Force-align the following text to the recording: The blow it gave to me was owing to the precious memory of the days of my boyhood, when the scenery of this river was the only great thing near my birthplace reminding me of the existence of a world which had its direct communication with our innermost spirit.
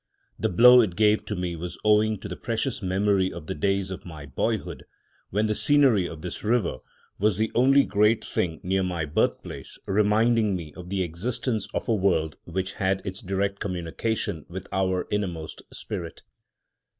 The 0.39 0.49
blow 0.49 0.81
it 0.81 0.95
gave 0.95 1.25
to 1.25 1.35
me 1.35 1.55
was 1.55 1.77
owing 1.85 2.17
to 2.21 2.27
the 2.27 2.35
precious 2.35 2.81
memory 2.81 3.31
of 3.31 3.45
the 3.45 3.53
days 3.53 3.91
of 3.91 4.03
my 4.03 4.25
boyhood, 4.25 4.85
when 5.29 5.45
the 5.45 5.53
scenery 5.53 6.09
of 6.09 6.23
this 6.23 6.43
river 6.43 6.79
was 7.19 7.37
the 7.37 7.51
only 7.53 7.83
great 7.83 8.25
thing 8.25 8.59
near 8.63 8.81
my 8.81 9.05
birthplace 9.05 9.77
reminding 9.85 10.55
me 10.55 10.73
of 10.73 10.89
the 10.89 11.03
existence 11.03 11.67
of 11.75 11.87
a 11.87 11.93
world 11.93 12.35
which 12.45 12.73
had 12.73 13.03
its 13.05 13.21
direct 13.21 13.59
communication 13.59 14.43
with 14.49 14.65
our 14.71 15.05
innermost 15.11 15.61
spirit. 15.71 16.23